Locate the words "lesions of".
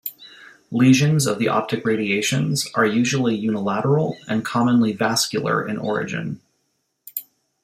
0.71-1.37